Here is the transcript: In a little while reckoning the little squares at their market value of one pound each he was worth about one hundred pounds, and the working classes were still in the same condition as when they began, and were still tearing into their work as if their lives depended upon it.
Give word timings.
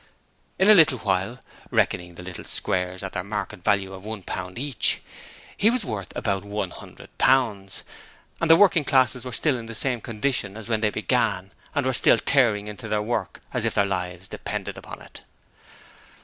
In 0.57 0.67
a 0.67 0.73
little 0.73 0.97
while 0.97 1.39
reckoning 1.69 2.15
the 2.15 2.23
little 2.23 2.43
squares 2.43 3.03
at 3.03 3.13
their 3.13 3.23
market 3.23 3.63
value 3.63 3.93
of 3.93 4.03
one 4.03 4.23
pound 4.23 4.57
each 4.57 5.03
he 5.55 5.69
was 5.69 5.85
worth 5.85 6.11
about 6.15 6.43
one 6.43 6.71
hundred 6.71 7.15
pounds, 7.19 7.83
and 8.41 8.49
the 8.49 8.55
working 8.55 8.83
classes 8.83 9.25
were 9.25 9.31
still 9.31 9.59
in 9.59 9.67
the 9.67 9.75
same 9.75 10.01
condition 10.01 10.57
as 10.57 10.67
when 10.67 10.81
they 10.81 10.89
began, 10.89 11.51
and 11.75 11.85
were 11.85 11.93
still 11.93 12.17
tearing 12.17 12.67
into 12.67 12.87
their 12.87 13.03
work 13.03 13.41
as 13.53 13.63
if 13.63 13.75
their 13.75 13.85
lives 13.85 14.27
depended 14.27 14.75
upon 14.75 15.03
it. 15.03 15.21